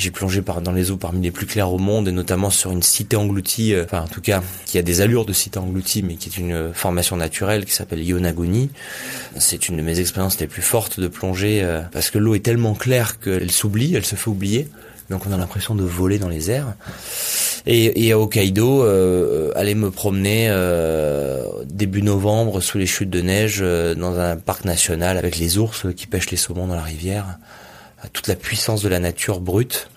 j'ai 0.00 0.10
plongé 0.10 0.40
par, 0.40 0.62
dans 0.62 0.72
les 0.72 0.90
eaux 0.90 0.96
parmi 0.96 1.20
les 1.20 1.30
plus 1.30 1.44
claires 1.44 1.70
au 1.70 1.78
monde, 1.78 2.08
et 2.08 2.12
notamment 2.12 2.48
sur 2.48 2.72
une 2.72 2.82
cité 2.82 3.16
engloutie, 3.16 3.74
euh, 3.74 3.84
enfin 3.84 4.00
en 4.00 4.08
tout 4.08 4.22
cas 4.22 4.42
qui 4.64 4.78
a 4.78 4.82
des 4.82 5.02
allures 5.02 5.26
de 5.26 5.34
cité 5.34 5.58
engloutie, 5.58 6.02
mais 6.02 6.14
qui 6.14 6.30
est 6.30 6.38
une 6.38 6.72
formation 6.72 7.16
naturelle 7.16 7.66
qui 7.66 7.72
s'appelle 7.72 8.02
Yonaguni. 8.02 8.70
C'est 9.36 9.68
une 9.68 9.76
de 9.76 9.82
mes 9.82 10.00
expériences 10.00 10.40
les 10.40 10.46
plus 10.46 10.62
fortes 10.62 10.98
de 10.98 11.06
plongée, 11.06 11.62
euh, 11.62 11.82
parce 11.92 12.08
que 12.08 12.18
l'eau 12.18 12.34
est 12.34 12.42
tellement 12.42 12.74
claire 12.74 13.20
qu'elle 13.20 13.50
s'oublie, 13.50 13.94
elle 13.94 14.06
se 14.06 14.16
fait 14.16 14.28
oublier. 14.28 14.68
Donc 15.10 15.26
on 15.26 15.32
a 15.32 15.36
l'impression 15.36 15.74
de 15.74 15.84
voler 15.84 16.18
dans 16.18 16.28
les 16.28 16.50
airs. 16.50 16.72
Et, 17.66 18.06
et 18.06 18.12
à 18.12 18.18
Hokkaido, 18.18 18.82
euh, 18.84 19.52
aller 19.54 19.74
me 19.74 19.90
promener 19.90 20.48
euh, 20.50 21.44
début 21.64 22.02
novembre 22.02 22.60
sous 22.60 22.78
les 22.78 22.86
chutes 22.86 23.10
de 23.10 23.20
neige 23.20 23.58
euh, 23.60 23.94
dans 23.94 24.18
un 24.18 24.36
parc 24.36 24.64
national 24.64 25.18
avec 25.18 25.38
les 25.38 25.58
ours 25.58 25.86
qui 25.96 26.06
pêchent 26.06 26.30
les 26.30 26.36
saumons 26.36 26.66
dans 26.66 26.74
la 26.74 26.82
rivière 26.82 27.38
toute 28.14 28.28
la 28.28 28.34
puissance 28.34 28.80
de 28.82 28.88
la 28.88 28.98
nature 28.98 29.40
brute. 29.40 29.88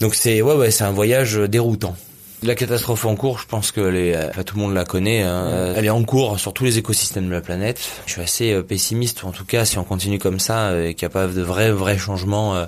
Donc 0.00 0.14
c'est 0.14 0.40
ouais 0.40 0.54
ouais 0.54 0.70
c'est 0.70 0.84
un 0.84 0.90
voyage 0.90 1.36
déroutant. 1.36 1.94
La 2.42 2.54
catastrophe 2.54 3.04
en 3.04 3.16
cours, 3.16 3.38
je 3.38 3.46
pense 3.46 3.70
que 3.70 3.82
les, 3.82 4.18
tout 4.46 4.56
le 4.56 4.62
monde 4.62 4.72
la 4.72 4.86
connaît. 4.86 5.22
Hein. 5.22 5.74
Elle 5.76 5.84
est 5.84 5.90
en 5.90 6.02
cours 6.04 6.40
sur 6.40 6.54
tous 6.54 6.64
les 6.64 6.78
écosystèmes 6.78 7.26
de 7.26 7.32
la 7.32 7.42
planète. 7.42 7.82
Je 8.06 8.12
suis 8.12 8.22
assez 8.22 8.52
euh, 8.52 8.62
pessimiste, 8.62 9.24
en 9.24 9.30
tout 9.30 9.44
cas, 9.44 9.66
si 9.66 9.76
on 9.76 9.84
continue 9.84 10.18
comme 10.18 10.40
ça 10.40 10.68
euh, 10.68 10.88
et 10.88 10.94
qu'il 10.94 11.06
n'y 11.06 11.12
a 11.12 11.12
pas 11.12 11.26
de 11.26 11.42
vrais 11.42 11.70
vrais 11.70 11.98
changements. 11.98 12.56
Euh, 12.56 12.64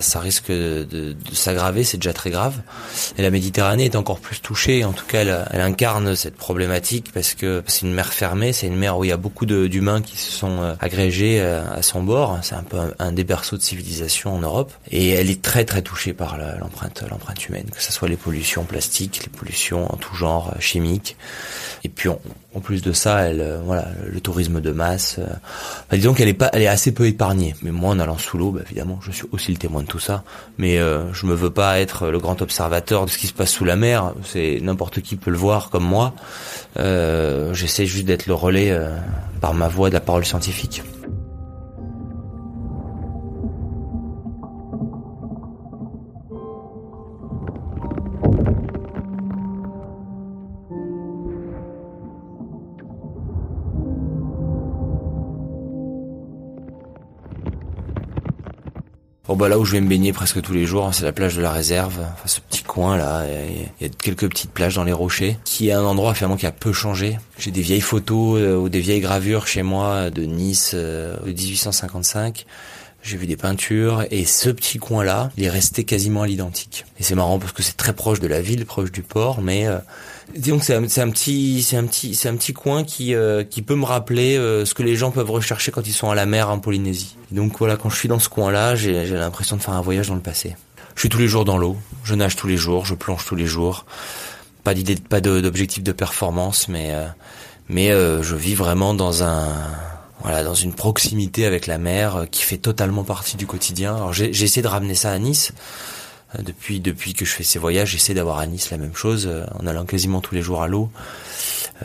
ça 0.00 0.20
risque 0.20 0.50
de, 0.50 0.86
de, 0.90 1.16
s'aggraver, 1.32 1.84
c'est 1.84 1.96
déjà 1.96 2.12
très 2.12 2.30
grave. 2.30 2.54
Et 3.16 3.22
la 3.22 3.30
Méditerranée 3.30 3.84
est 3.84 3.96
encore 3.96 4.20
plus 4.20 4.40
touchée, 4.40 4.84
en 4.84 4.92
tout 4.92 5.06
cas 5.06 5.20
elle, 5.20 5.46
elle 5.50 5.60
incarne 5.60 6.14
cette 6.14 6.36
problématique 6.36 7.12
parce 7.12 7.34
que 7.34 7.62
c'est 7.66 7.82
une 7.82 7.92
mer 7.92 8.12
fermée, 8.12 8.52
c'est 8.52 8.66
une 8.66 8.76
mer 8.76 8.98
où 8.98 9.04
il 9.04 9.08
y 9.08 9.12
a 9.12 9.16
beaucoup 9.16 9.46
d'humains 9.46 10.02
qui 10.02 10.16
se 10.16 10.30
sont 10.30 10.60
euh, 10.60 10.74
agrégés 10.80 11.40
euh, 11.40 11.62
à 11.72 11.82
son 11.82 12.02
bord, 12.02 12.38
c'est 12.42 12.54
un 12.54 12.62
peu 12.62 12.78
un, 12.98 13.12
des 13.12 13.24
berceaux 13.24 13.56
de 13.56 13.62
civilisation 13.62 14.34
en 14.34 14.38
Europe, 14.38 14.72
et 14.90 15.10
elle 15.10 15.30
est 15.30 15.42
très 15.42 15.64
très 15.64 15.82
touchée 15.82 16.12
par 16.12 16.38
l'empreinte 16.38 17.02
l'empreinte 17.10 17.48
humaine, 17.48 17.66
que 17.74 17.82
ce 17.82 17.92
soit 17.92 18.08
les 18.08 18.16
pollutions 18.16 18.64
plastiques, 18.64 19.24
les 19.24 19.30
pollutions 19.30 19.92
en 19.92 19.96
tout 19.96 20.14
genre 20.14 20.52
euh, 20.54 20.60
chimiques, 20.60 21.16
et 21.84 21.88
puis 21.88 22.08
on, 22.08 22.20
en 22.58 22.60
plus 22.60 22.82
de 22.82 22.92
ça, 22.92 23.18
euh, 23.18 23.60
voilà, 23.64 23.86
le 24.04 24.20
tourisme 24.20 24.60
de 24.60 24.72
masse. 24.72 25.20
Euh, 25.20 25.96
disons 25.96 26.12
qu'elle 26.12 26.28
est 26.28 26.34
pas, 26.34 26.50
elle 26.52 26.62
est 26.62 26.66
assez 26.68 26.92
peu 26.92 27.06
épargnée. 27.06 27.54
Mais 27.62 27.70
moi, 27.70 27.90
en 27.90 28.00
allant 28.00 28.18
sous 28.18 28.36
l'eau, 28.36 28.50
bah, 28.50 28.62
évidemment, 28.66 28.98
je 29.00 29.12
suis 29.12 29.26
aussi 29.30 29.52
le 29.52 29.58
témoin 29.58 29.82
de 29.82 29.86
tout 29.86 30.00
ça. 30.00 30.24
Mais 30.58 30.78
euh, 30.78 31.12
je 31.12 31.26
me 31.26 31.34
veux 31.34 31.50
pas 31.50 31.78
être 31.78 32.08
le 32.08 32.18
grand 32.18 32.42
observateur 32.42 33.06
de 33.06 33.10
ce 33.10 33.18
qui 33.18 33.28
se 33.28 33.32
passe 33.32 33.50
sous 33.50 33.64
la 33.64 33.76
mer. 33.76 34.12
C'est 34.24 34.58
n'importe 34.60 35.00
qui 35.00 35.14
peut 35.14 35.30
le 35.30 35.36
voir 35.36 35.70
comme 35.70 35.84
moi. 35.84 36.14
Euh, 36.78 37.54
J'essaie 37.54 37.86
juste 37.86 38.06
d'être 38.06 38.26
le 38.26 38.34
relais 38.34 38.76
par 39.40 39.54
ma 39.54 39.68
voix 39.68 39.88
de 39.88 39.94
la 39.94 40.00
parole 40.00 40.24
scientifique. 40.24 40.82
Bon 59.28 59.36
bah 59.36 59.50
là 59.50 59.58
où 59.58 59.66
je 59.66 59.72
vais 59.72 59.82
me 59.82 59.88
baigner 59.90 60.14
presque 60.14 60.40
tous 60.40 60.54
les 60.54 60.64
jours, 60.64 60.86
hein, 60.86 60.92
c'est 60.92 61.04
la 61.04 61.12
plage 61.12 61.36
de 61.36 61.42
la 61.42 61.52
réserve, 61.52 61.98
enfin 62.00 62.26
ce 62.26 62.40
petit 62.40 62.62
coin 62.62 62.96
là, 62.96 63.26
il 63.78 63.86
y 63.86 63.90
a 63.90 63.92
quelques 63.92 64.26
petites 64.26 64.50
plages 64.50 64.76
dans 64.76 64.84
les 64.84 64.92
rochers, 64.92 65.36
qui 65.44 65.68
est 65.68 65.72
un 65.72 65.84
endroit 65.84 66.14
finalement 66.14 66.38
qui 66.38 66.46
a 66.46 66.50
peu 66.50 66.72
changé. 66.72 67.18
J'ai 67.36 67.50
des 67.50 67.60
vieilles 67.60 67.82
photos 67.82 68.40
euh, 68.40 68.56
ou 68.56 68.70
des 68.70 68.80
vieilles 68.80 69.02
gravures 69.02 69.46
chez 69.46 69.62
moi 69.62 70.08
de 70.08 70.22
Nice 70.22 70.70
euh, 70.72 71.14
1855. 71.26 72.46
J'ai 73.08 73.16
vu 73.16 73.26
des 73.26 73.38
peintures 73.38 74.04
et 74.10 74.26
ce 74.26 74.50
petit 74.50 74.76
coin 74.76 75.02
là, 75.02 75.30
il 75.38 75.44
est 75.44 75.48
resté 75.48 75.84
quasiment 75.84 76.24
à 76.24 76.26
l'identique. 76.26 76.84
Et 77.00 77.02
c'est 77.02 77.14
marrant 77.14 77.38
parce 77.38 77.52
que 77.52 77.62
c'est 77.62 77.78
très 77.78 77.94
proche 77.94 78.20
de 78.20 78.26
la 78.26 78.42
ville, 78.42 78.66
proche 78.66 78.92
du 78.92 79.00
port, 79.00 79.40
mais 79.40 79.66
euh, 79.66 79.78
que 80.34 80.62
c'est 80.62 80.74
un, 80.74 80.82
petit, 81.08 81.62
c'est 81.62 81.78
un 81.78 81.86
petit, 81.86 82.14
c'est 82.14 82.28
un 82.28 82.36
petit 82.36 82.52
coin 82.52 82.84
qui 82.84 83.14
euh, 83.14 83.44
qui 83.44 83.62
peut 83.62 83.76
me 83.76 83.86
rappeler 83.86 84.36
euh, 84.36 84.66
ce 84.66 84.74
que 84.74 84.82
les 84.82 84.94
gens 84.94 85.10
peuvent 85.10 85.30
rechercher 85.30 85.72
quand 85.72 85.86
ils 85.86 85.94
sont 85.94 86.10
à 86.10 86.14
la 86.14 86.26
mer 86.26 86.50
en 86.50 86.58
Polynésie. 86.58 87.16
donc 87.30 87.58
voilà, 87.58 87.78
quand 87.78 87.88
je 87.88 87.96
suis 87.96 88.10
dans 88.10 88.18
ce 88.18 88.28
coin-là, 88.28 88.74
j'ai, 88.74 89.06
l'impression 89.06 89.56
de 89.56 89.62
faire 89.62 89.72
un 89.72 89.80
voyage 89.80 90.08
dans 90.08 90.14
le 90.14 90.20
passé. 90.20 90.54
Je 90.94 91.00
suis 91.00 91.08
tous 91.08 91.20
les 91.20 91.28
jours 91.28 91.46
dans 91.46 91.56
l'eau, 91.56 91.78
je 92.04 92.14
nage 92.14 92.36
tous 92.36 92.46
les 92.46 92.58
jours, 92.58 92.84
je 92.84 92.94
plonge 92.94 93.24
tous 93.24 93.36
les 93.36 93.46
jours. 93.46 93.86
Pas 94.64 94.74
d'idée, 94.74 94.96
pas 94.96 95.22
d'objectif 95.22 95.82
de 95.82 95.92
performance, 95.92 96.68
mais 96.68 96.92
mais 97.70 97.88
je 97.88 98.34
vis 98.34 98.54
vraiment 98.54 98.92
dans 98.92 99.22
un 99.22 99.48
voilà, 100.20 100.42
dans 100.42 100.54
une 100.54 100.72
proximité 100.72 101.46
avec 101.46 101.66
la 101.66 101.78
mer 101.78 102.26
qui 102.30 102.42
fait 102.42 102.58
totalement 102.58 103.04
partie 103.04 103.36
du 103.36 103.46
quotidien. 103.46 103.94
Alors 103.94 104.12
j'ai, 104.12 104.30
essayé 104.30 104.62
de 104.62 104.68
ramener 104.68 104.94
ça 104.94 105.10
à 105.12 105.18
Nice. 105.18 105.52
Euh, 106.36 106.42
depuis 106.42 106.80
depuis 106.80 107.14
que 107.14 107.24
je 107.24 107.32
fais 107.32 107.44
ces 107.44 107.58
voyages, 107.58 107.90
j'essaie 107.90 108.14
d'avoir 108.14 108.38
à 108.38 108.46
Nice 108.46 108.70
la 108.70 108.78
même 108.78 108.94
chose, 108.94 109.26
euh, 109.26 109.44
en 109.58 109.66
allant 109.66 109.84
quasiment 109.84 110.20
tous 110.20 110.34
les 110.34 110.42
jours 110.42 110.62
à 110.62 110.68
l'eau. 110.68 110.90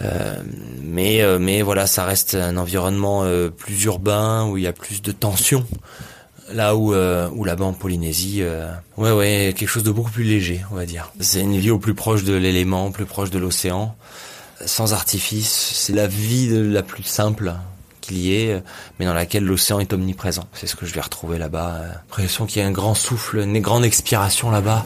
Euh, 0.02 0.42
mais 0.82 1.22
mais 1.40 1.62
voilà, 1.62 1.88
ça 1.88 2.06
reste 2.06 2.36
un 2.36 2.58
environnement 2.58 3.24
plus 3.56 3.84
urbain 3.84 4.48
où 4.48 4.58
il 4.58 4.64
y 4.64 4.68
a 4.68 4.74
plus 4.74 5.02
de 5.02 5.12
tension. 5.12 5.66
Là 6.52 6.76
où 6.76 6.94
où 6.94 7.46
là-bas 7.46 7.66
en 7.66 7.74
Polynésie, 7.74 8.44
ouais 8.98 9.12
ouais, 9.12 9.54
quelque 9.56 9.70
chose 9.70 9.84
de 9.84 9.92
beaucoup 9.92 10.12
plus 10.12 10.24
léger, 10.24 10.62
on 10.72 10.76
va 10.76 10.86
dire. 10.86 11.12
C'est 11.20 11.42
une 11.42 11.58
vie 11.58 11.72
au 11.72 11.80
plus 11.80 11.94
proche 11.94 12.24
de 12.24 12.34
l'élément, 12.34 12.92
plus 12.92 13.06
proche 13.06 13.30
de 13.30 13.40
l'océan, 13.40 13.96
sans 14.66 14.94
artifice. 14.94 15.72
C'est 15.76 15.94
la 15.94 16.08
vie 16.08 16.50
la 16.50 16.84
plus 16.84 17.04
simple 17.04 17.54
qu'il 18.04 18.18
y 18.18 18.36
ait, 18.36 18.62
mais 19.00 19.06
dans 19.06 19.14
laquelle 19.14 19.46
l'océan 19.46 19.80
est 19.80 19.94
omniprésent. 19.94 20.44
C'est 20.54 20.68
ce 20.68 20.76
que 20.76 20.86
je 20.86 20.94
vais 20.94 21.02
retrouver 21.02 21.38
là-bas. 21.38 21.82
L'impression 22.10 22.46
qu'il 22.46 22.62
y 22.62 22.66
a 22.66 22.68
un 22.68 22.72
grand 22.72 22.94
souffle, 22.94 23.38
une 23.40 23.60
grande 23.60 23.86
expiration 23.86 24.52
là-bas. 24.52 24.86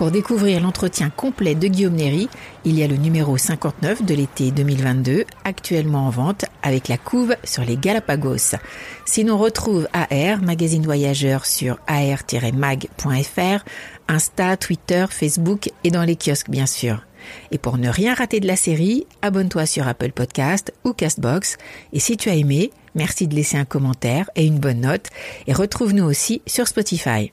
Pour 0.00 0.10
découvrir 0.10 0.62
l'entretien 0.62 1.10
complet 1.10 1.54
de 1.54 1.68
Guillaume 1.68 1.96
Néry, 1.96 2.30
il 2.64 2.78
y 2.78 2.82
a 2.82 2.86
le 2.86 2.96
numéro 2.96 3.36
59 3.36 4.02
de 4.02 4.14
l'été 4.14 4.50
2022, 4.50 5.26
actuellement 5.44 6.06
en 6.06 6.08
vente 6.08 6.46
avec 6.62 6.88
la 6.88 6.96
couve 6.96 7.36
sur 7.44 7.64
les 7.64 7.76
Galapagos. 7.76 8.56
Sinon, 9.04 9.36
retrouve 9.36 9.88
AR, 9.92 10.40
magazine 10.40 10.84
voyageur 10.84 11.44
sur 11.44 11.78
ar-mag.fr, 11.86 13.62
Insta, 14.08 14.56
Twitter, 14.56 15.04
Facebook 15.10 15.68
et 15.84 15.90
dans 15.90 16.04
les 16.04 16.16
kiosques 16.16 16.48
bien 16.48 16.64
sûr. 16.64 17.04
Et 17.50 17.58
pour 17.58 17.76
ne 17.76 17.90
rien 17.90 18.14
rater 18.14 18.40
de 18.40 18.46
la 18.46 18.56
série, 18.56 19.06
abonne-toi 19.20 19.66
sur 19.66 19.86
Apple 19.86 20.12
Podcast 20.12 20.72
ou 20.82 20.94
Castbox. 20.94 21.58
Et 21.92 22.00
si 22.00 22.16
tu 22.16 22.30
as 22.30 22.36
aimé, 22.36 22.70
merci 22.94 23.28
de 23.28 23.34
laisser 23.34 23.58
un 23.58 23.66
commentaire 23.66 24.30
et 24.34 24.46
une 24.46 24.60
bonne 24.60 24.80
note. 24.80 25.08
Et 25.46 25.52
retrouve-nous 25.52 26.04
aussi 26.04 26.40
sur 26.46 26.66
Spotify. 26.66 27.32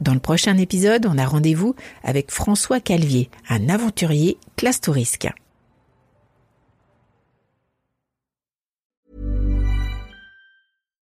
Dans 0.00 0.14
le 0.14 0.20
prochain 0.20 0.56
épisode, 0.58 1.06
on 1.06 1.18
a 1.18 1.26
rendez-vous 1.26 1.74
avec 2.04 2.30
François 2.30 2.78
Calvier, 2.78 3.30
un 3.48 3.68
aventurier 3.68 4.38
classe 4.56 4.80
touristique. 4.80 5.28